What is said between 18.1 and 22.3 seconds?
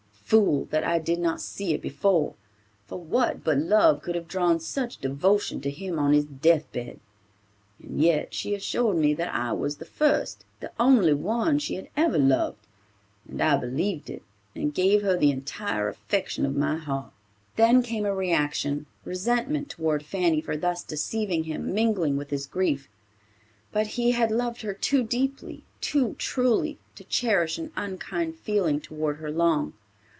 reaction. Resentment toward Fanny for thus deceiving him mingling with